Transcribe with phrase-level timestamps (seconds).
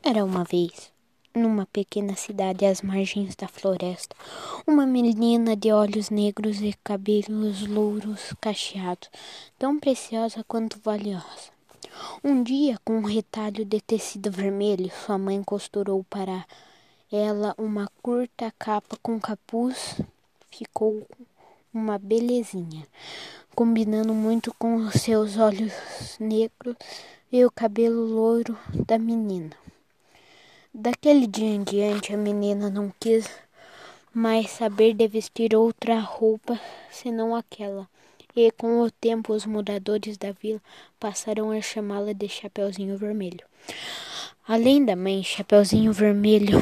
[0.00, 0.92] Era uma vez,
[1.34, 4.14] numa pequena cidade às margens da floresta,
[4.64, 9.10] uma menina de olhos negros e cabelos louros cacheados,
[9.58, 11.50] tão preciosa quanto valiosa.
[12.22, 16.46] Um dia, com um retalho de tecido vermelho, sua mãe costurou para
[17.10, 20.00] ela uma curta capa com capuz.
[20.48, 21.06] Ficou
[21.74, 22.86] uma belezinha,
[23.52, 25.72] combinando muito com os seus olhos
[26.20, 26.76] negros
[27.32, 28.56] e o cabelo louro
[28.86, 29.67] da menina.
[30.74, 33.26] Daquele dia em diante, a menina não quis
[34.12, 37.88] mais saber de vestir outra roupa senão aquela.
[38.36, 40.60] E com o tempo, os moradores da vila
[41.00, 43.46] passaram a chamá-la de Chapeuzinho Vermelho.
[44.46, 46.58] Além da mãe, Chapeuzinho Vermelho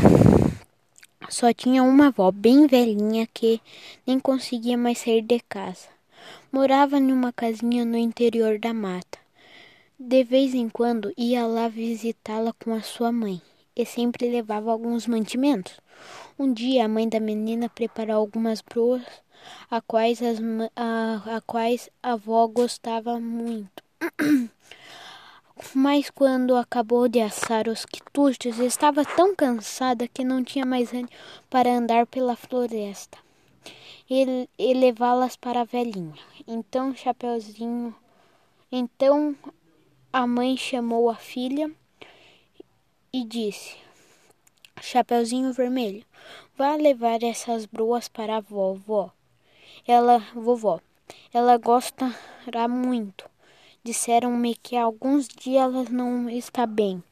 [1.28, 3.60] só tinha uma avó bem velhinha que
[4.06, 5.88] nem conseguia mais sair de casa.
[6.52, 9.18] Morava numa casinha no interior da mata.
[9.98, 13.42] De vez em quando ia lá visitá-la com a sua mãe
[13.76, 15.78] e sempre levava alguns mantimentos.
[16.38, 19.02] Um dia a mãe da menina preparou algumas broas,
[19.70, 20.38] a quais, as,
[20.74, 23.82] a, a quais a avó gostava muito.
[25.74, 31.08] Mas quando acabou de assar os quitutes, estava tão cansada que não tinha mais ânimo
[31.48, 33.18] para andar pela floresta
[34.08, 36.14] e, e levá-las para a velhinha.
[36.46, 37.94] Então Chapeuzinho,
[38.70, 39.34] então
[40.12, 41.70] a mãe chamou a filha
[43.16, 43.78] e disse:
[44.78, 46.04] Chapeuzinho Vermelho,
[46.54, 49.10] vá levar essas broas para a vovó.
[49.88, 50.80] Ela, vovó,
[51.32, 53.24] ela gostará muito.
[53.82, 57.02] Disseram-me que há alguns dias ela não está bem.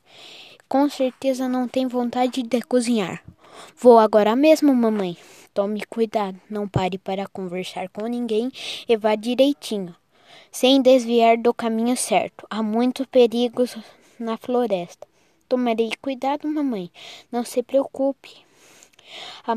[0.69, 3.25] Com certeza não tem vontade de cozinhar.
[3.75, 5.17] Vou agora mesmo, mamãe.
[5.55, 8.51] Tome cuidado, não pare para conversar com ninguém
[8.87, 9.97] e vá direitinho,
[10.53, 12.47] sem desviar do caminho certo.
[12.51, 13.75] Há muitos perigos
[14.19, 15.14] na floresta.
[15.55, 16.91] Tomarei cuidado, mamãe.
[17.31, 18.45] Não se preocupe.
[19.47, 19.53] A,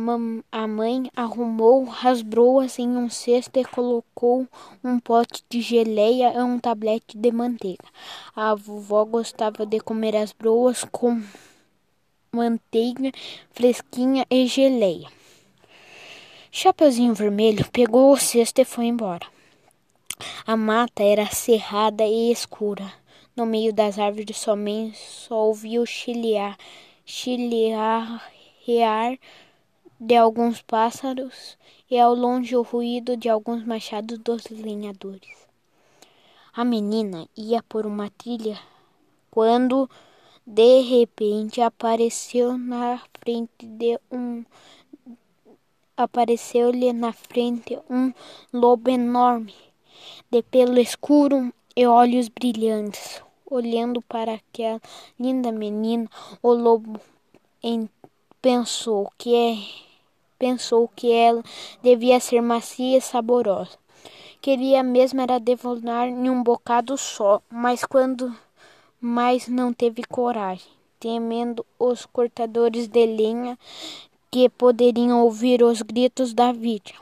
[0.51, 4.47] a, mãe arrumou as broas em um cesto e colocou
[4.83, 7.83] um pote de geleia e um tablete de manteiga.
[8.35, 11.19] A vovó gostava de comer as broas com
[12.31, 13.11] manteiga
[13.49, 15.09] fresquinha e geleia.
[16.51, 19.25] Chapeuzinho Vermelho pegou o cesto e foi embora.
[20.45, 22.93] A mata era cerrada e escura.
[23.37, 26.57] No meio das árvores somente só ouviu chilear,
[27.05, 28.19] chilear
[29.99, 31.55] de alguns pássaros
[31.87, 35.47] e ao longe o ruído de alguns machados dos lenhadores.
[36.51, 38.57] A menina ia por uma trilha
[39.29, 39.87] quando
[40.43, 44.43] de repente apareceu na frente de um
[45.95, 48.11] apareceu-lhe na frente um
[48.51, 49.53] lobo enorme,
[50.31, 53.26] de pelo escuro e olhos brilhantes.
[53.49, 54.81] Olhando para aquela
[55.17, 56.09] linda menina,
[56.43, 56.99] o lobo
[58.41, 59.57] pensou que é,
[60.37, 61.41] pensou que ela
[61.81, 63.77] devia ser macia e saborosa.
[64.41, 68.35] Queria mesmo era devorar em um bocado só, mas quando
[68.99, 70.67] mas não teve coragem,
[70.99, 73.57] temendo os cortadores de lenha
[74.31, 76.99] que poderiam ouvir os gritos da vítima.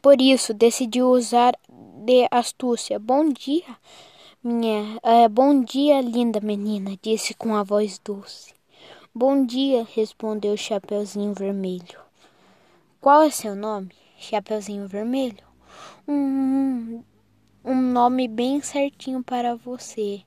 [0.00, 2.98] Por isso decidiu usar de astúcia.
[2.98, 3.76] Bom dia,
[4.46, 8.54] minha, é, bom dia, linda menina, disse com a voz doce.
[9.12, 11.98] Bom dia, respondeu o Chapeuzinho Vermelho.
[13.00, 13.90] Qual é seu nome?
[14.16, 15.44] Chapeuzinho Vermelho.
[16.06, 17.02] Um,
[17.64, 20.22] um nome bem certinho para você.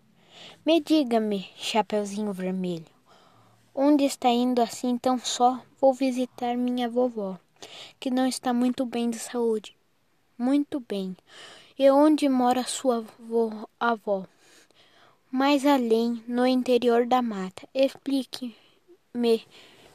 [0.65, 2.91] Me diga-me, Chapeuzinho Vermelho,
[3.73, 5.61] onde está indo assim tão só?
[5.79, 7.39] Vou visitar minha vovó,
[7.97, 9.77] que não está muito bem de saúde.
[10.37, 11.15] Muito bem.
[11.81, 13.05] E onde mora sua
[13.79, 14.25] avó?
[15.31, 17.65] Mais além, no interior da mata.
[17.73, 19.47] Explique-me,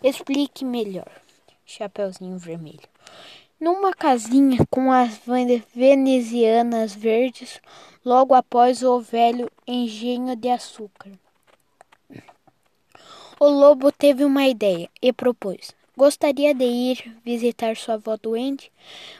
[0.02, 1.10] explique melhor.
[1.66, 2.88] Chapeuzinho Vermelho.
[3.60, 5.20] Numa casinha com as
[5.74, 7.60] venezianas verdes,
[8.02, 11.12] logo após o velho engenho de açúcar.
[13.38, 18.72] O lobo teve uma ideia e propôs: Gostaria de ir visitar sua avó doente?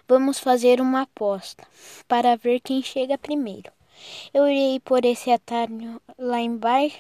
[0.09, 1.65] Vamos fazer uma aposta
[2.09, 3.71] para ver quem chega primeiro.
[4.33, 6.99] Eu irei por esse atalho lá embaixo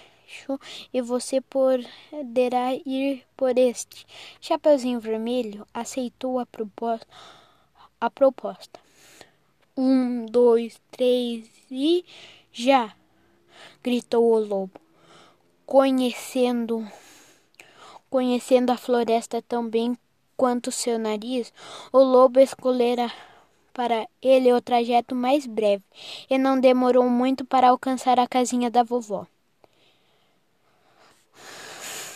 [0.92, 4.06] e você poderá ir por este.
[4.40, 7.08] Chapeuzinho Vermelho aceitou a proposta.
[8.00, 8.78] A proposta.
[9.76, 12.04] Um, dois, três e
[12.52, 12.94] já!
[13.82, 14.80] gritou o lobo,
[15.66, 16.86] conhecendo
[18.14, 19.99] Conhecendo a floresta tão bem
[20.37, 21.52] quanto seu nariz,
[21.93, 23.12] o lobo escolhera
[23.72, 25.82] para ele o trajeto mais breve
[26.31, 29.26] e não demorou muito para alcançar a casinha da vovó.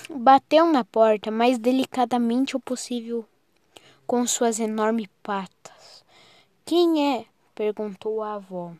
[0.09, 3.25] bateu na porta mais delicadamente o possível
[4.06, 6.05] com suas enormes patas.
[6.65, 7.25] Quem é?
[7.56, 8.73] perguntou a avó.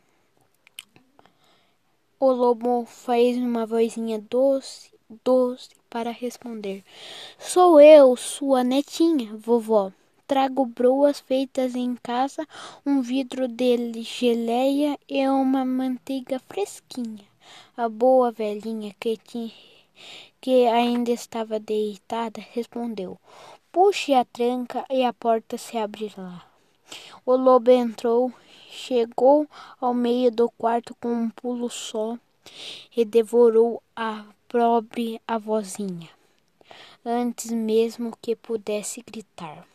[2.21, 4.93] O lobo fez uma vozinha doce,
[5.25, 6.85] doce para responder.
[7.39, 9.93] Sou eu, sua netinha, vovó.
[10.27, 12.47] Trago broas feitas em casa,
[12.85, 17.25] um vidro de geleia e uma manteiga fresquinha.
[17.77, 19.51] A boa velhinha que, tinha,
[20.41, 23.19] que ainda estava deitada respondeu:
[23.73, 26.45] Puxe a tranca e a porta se abrirá.
[27.25, 28.33] O lobo entrou,
[28.71, 29.47] chegou
[29.81, 32.19] ao meio do quarto com um pulo só
[32.97, 36.09] e devorou a pobre avózinha,
[37.05, 39.67] antes mesmo que pudesse gritar.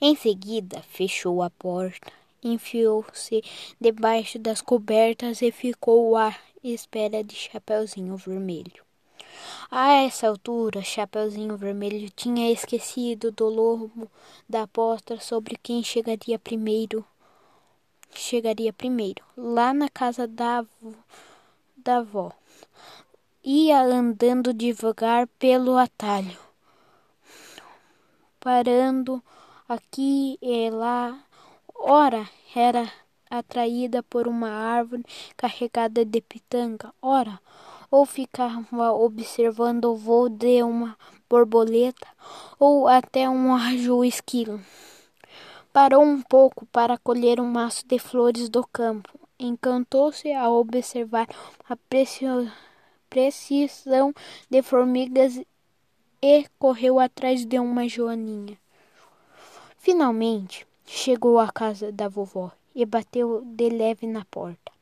[0.00, 3.42] Em seguida, fechou a porta, enfiou-se
[3.80, 8.84] debaixo das cobertas e ficou à espera de Chapeuzinho Vermelho.
[9.68, 14.08] A essa altura, Chapeuzinho Vermelho tinha esquecido do lobo
[14.48, 17.04] da aposta sobre quem chegaria primeiro.
[18.14, 20.64] Chegaria primeiro, lá na casa da,
[21.76, 22.32] da avó.
[23.44, 26.36] Ia andando devagar pelo atalho,
[28.40, 29.22] parando
[29.68, 31.22] aqui e lá.
[31.72, 32.90] Ora, era
[33.30, 35.04] atraída por uma árvore
[35.36, 36.92] carregada de pitanga.
[37.00, 37.40] Ora,
[37.90, 40.98] ou ficava observando o voo de uma
[41.30, 42.08] borboleta
[42.58, 44.60] ou até um arjo esquilo.
[45.72, 49.16] Parou um pouco para colher um maço de flores do campo.
[49.38, 51.28] Encantou-se a observar
[51.68, 51.76] a
[53.08, 54.12] precisão
[54.50, 55.40] de formigas
[56.20, 58.58] e correu atrás de uma joaninha.
[59.78, 64.72] Finalmente chegou à casa da vovó e bateu de leve na porta.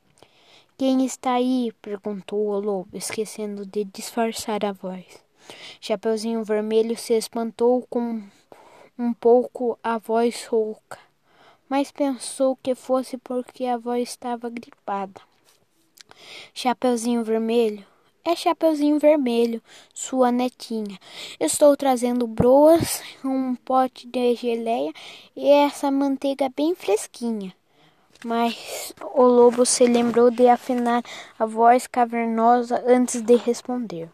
[0.79, 1.73] Quem está aí?
[1.81, 5.25] perguntou o lobo, esquecendo de disfarçar a voz.
[5.81, 8.23] Chapeuzinho Vermelho se espantou com
[8.99, 10.99] um pouco a voz rouca,
[11.69, 15.21] mas pensou que fosse porque a voz estava gripada.
[16.53, 17.87] Chapeuzinho Vermelho,
[18.29, 19.63] é Chapeuzinho Vermelho,
[19.95, 20.99] sua netinha.
[21.39, 24.93] Estou trazendo broas, um pote de geleia
[25.37, 27.55] e essa manteiga bem fresquinha.
[28.25, 31.05] Mas o lobo se lembrou de afinar
[31.39, 34.11] a voz cavernosa antes de responder.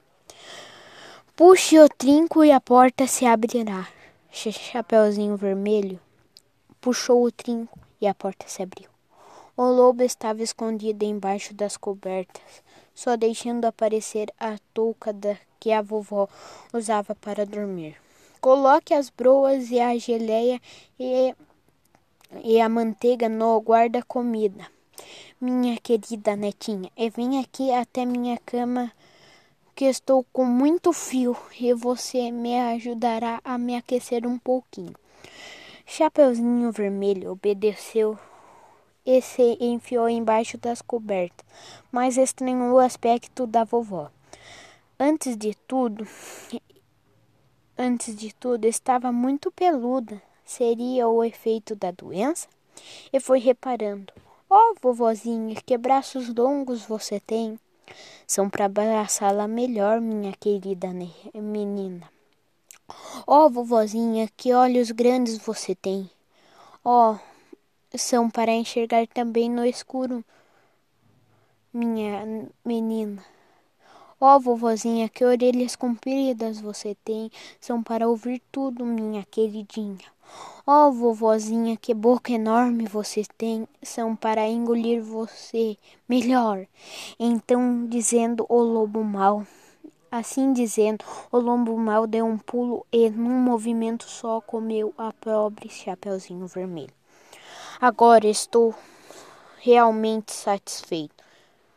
[1.35, 3.89] Puxe o trinco e a porta se abrirá.
[4.31, 5.99] Chapeuzinho Vermelho
[6.81, 8.91] puxou o trinco e a porta se abriu.
[9.57, 12.63] O lobo estava escondido embaixo das cobertas
[12.95, 16.29] só deixando aparecer a touca da, que a vovó
[16.73, 17.97] usava para dormir.
[18.41, 20.61] Coloque as broas e a geleia
[20.99, 21.35] e,
[22.43, 24.67] e a manteiga no guarda-comida,
[25.41, 28.93] minha querida netinha, e vem aqui até minha cama
[29.75, 34.95] que estou com muito frio e você me ajudará a me aquecer um pouquinho.
[35.87, 38.19] Chapeuzinho Vermelho obedeceu
[39.05, 41.45] e se enfiou embaixo das cobertas,
[41.91, 44.11] mas estranhou o aspecto da vovó.
[44.99, 46.07] Antes de tudo,
[47.77, 50.23] antes de tudo, estava muito peluda.
[50.45, 52.49] Seria o efeito da doença?
[53.13, 54.13] E foi reparando.
[54.49, 57.59] Oh, vovozinha, que braços longos você tem.
[58.27, 60.89] São para abraçá-la melhor, minha querida
[61.35, 62.09] menina.
[63.27, 66.11] Oh, vovozinha, que olhos grandes você tem.
[66.85, 67.17] Oh,
[67.97, 70.25] são para enxergar também no escuro,
[71.73, 73.23] minha menina.
[74.21, 77.29] Ó oh, vovozinha, que orelhas compridas você tem,
[77.61, 79.99] são para ouvir tudo, minha queridinha.
[80.65, 85.77] Ó oh, vovozinha, que boca enorme você tem, são para engolir você
[86.09, 86.67] melhor.
[87.19, 89.45] Então, dizendo o lobo mau,
[90.09, 95.69] assim dizendo, o lobo mau deu um pulo e, num movimento só, comeu a pobre
[95.69, 97.02] Chapeuzinho Vermelho.
[97.85, 98.73] Agora estou
[99.59, 101.25] realmente satisfeito,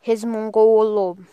[0.00, 1.26] resmungou o lobo.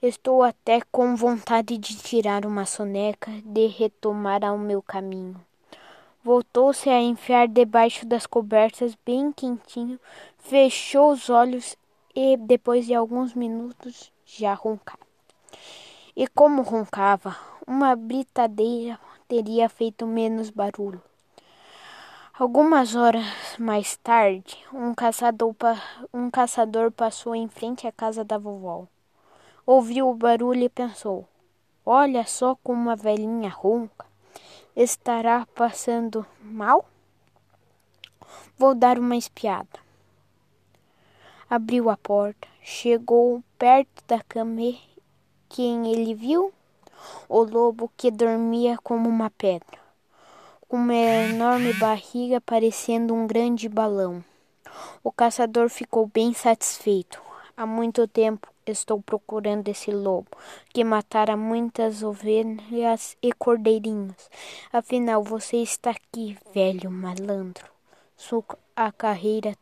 [0.00, 5.38] Estou até com vontade de tirar uma soneca, de retomar ao meu caminho.
[6.24, 10.00] Voltou-se a enfiar debaixo das cobertas bem quentinho,
[10.38, 11.76] fechou os olhos
[12.14, 15.06] e, depois de alguns minutos, já roncava.
[16.16, 21.02] E como roncava, uma britadeira teria feito menos barulho.
[22.38, 23.24] Algumas horas
[23.58, 25.54] mais tarde, um caçador,
[26.12, 28.86] um caçador passou em frente à casa da vovó.
[29.64, 31.26] Ouviu o barulho e pensou:
[31.84, 34.04] Olha só como a velhinha ronca.
[34.76, 36.84] Estará passando mal?
[38.58, 39.80] Vou dar uma espiada.
[41.48, 44.78] Abriu a porta, chegou perto da cama e
[45.48, 46.52] quem ele viu?
[47.28, 49.78] o lobo que dormia como uma pedra,
[50.68, 54.24] com uma enorme barriga parecendo um grande balão.
[55.02, 57.22] O caçador ficou bem satisfeito.
[57.56, 60.28] Há muito tempo estou procurando esse lobo
[60.72, 64.28] que matara muitas ovelhas e cordeirinhos.
[64.72, 67.66] Afinal, você está aqui, velho malandro.
[68.16, 68.44] Sua
[68.74, 69.56] a carreira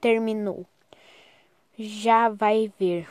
[0.00, 0.66] terminou.
[1.78, 3.08] Já vai ver.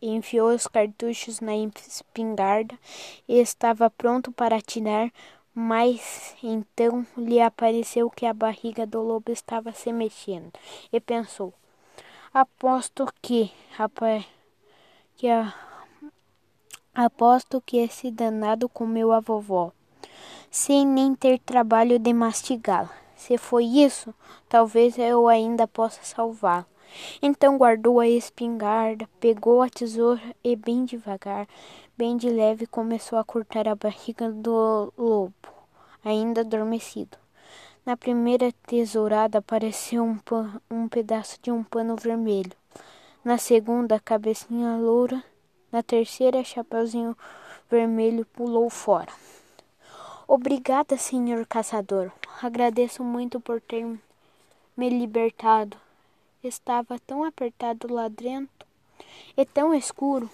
[0.00, 2.78] Enfiou os cartuchos na espingarda
[3.26, 5.10] e estava pronto para atirar,
[5.60, 10.52] mas então lhe apareceu que a barriga do lobo estava se mexendo
[10.92, 11.52] e pensou:
[12.32, 13.50] Aposto que,
[15.16, 15.52] que a,
[16.94, 19.72] aposto que esse danado comeu a vovó,
[20.48, 22.96] sem nem ter trabalho de mastigá-la.
[23.16, 24.14] Se foi isso,
[24.48, 26.66] talvez eu ainda possa salvá-lo.
[27.20, 31.48] Então guardou a espingarda, pegou a tesoura e bem devagar,
[31.98, 35.34] bem de leve, começou a cortar a barriga do lobo,
[36.04, 37.18] ainda adormecido.
[37.84, 40.16] Na primeira tesourada apareceu um,
[40.70, 42.52] um pedaço de um pano vermelho.
[43.24, 45.24] Na segunda, a cabecinha loura.
[45.72, 47.18] Na terceira, chapeuzinho
[47.68, 49.10] vermelho pulou fora.
[50.28, 52.12] Obrigada, senhor caçador.
[52.40, 53.84] Agradeço muito por ter
[54.76, 55.76] me libertado.
[56.44, 58.68] Estava tão apertado lá dentro
[59.36, 60.30] e tão escuro.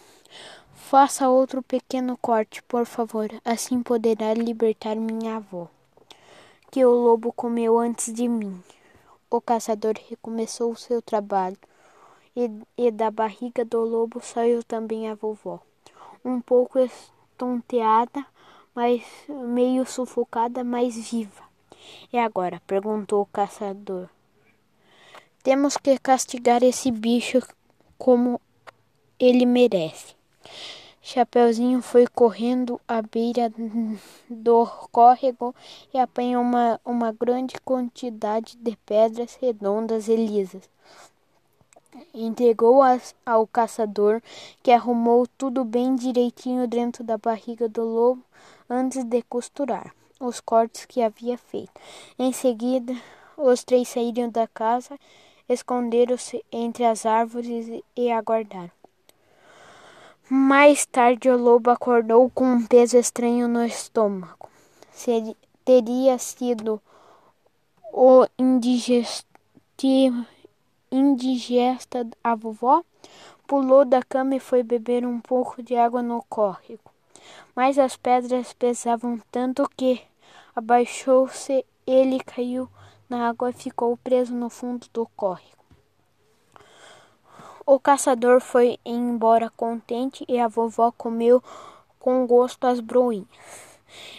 [0.75, 3.31] Faça outro pequeno corte, por favor.
[3.45, 5.69] Assim poderá libertar minha avó,
[6.71, 8.63] que o lobo comeu antes de mim.
[9.31, 11.57] O caçador recomeçou o seu trabalho
[12.37, 15.61] e, e da barriga do lobo saiu também a vovó,
[16.25, 18.27] um pouco estonteada,
[18.75, 21.45] mas meio sufocada, mas viva.
[22.13, 22.61] E agora?
[22.67, 24.09] perguntou o caçador.
[25.43, 27.41] Temos que castigar esse bicho
[27.97, 28.41] como
[29.19, 30.15] ele merece.
[31.03, 33.53] Chapeuzinho foi correndo à beira
[34.29, 35.55] do córrego
[35.93, 40.69] e apanhou uma, uma grande quantidade de pedras redondas e lisas
[42.13, 44.21] entregou-as ao caçador,
[44.63, 48.23] que arrumou tudo bem direitinho dentro da barriga do lobo
[48.69, 51.73] antes de costurar os cortes que havia feito.
[52.19, 52.95] Em seguida,
[53.37, 54.99] os três saíram da casa,
[55.49, 58.84] esconderam-se entre as árvores e aguardaram.
[60.31, 64.49] Mais tarde, o lobo acordou com um peso estranho no estômago.
[64.91, 66.81] Seria, teria sido
[67.93, 68.27] o
[70.91, 72.83] indigesta a vovó,
[73.47, 76.91] pulou da cama e foi beber um pouco de água no córrego.
[77.55, 80.01] Mas as pedras pesavam tanto que
[80.57, 82.67] abaixou-se, ele caiu
[83.11, 85.64] na água e ficou preso no fundo do córrego.
[87.67, 91.43] O caçador foi embora contente e a vovó comeu
[91.99, 93.27] com gosto as broinhas.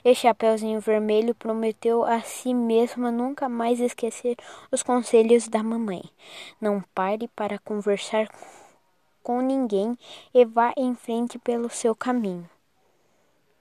[0.03, 4.35] E Chapeuzinho Vermelho prometeu a si mesma nunca mais esquecer
[4.71, 6.01] os conselhos da mamãe.
[6.59, 8.27] Não pare para conversar
[9.21, 9.95] com ninguém
[10.33, 12.49] e vá em frente pelo seu caminho.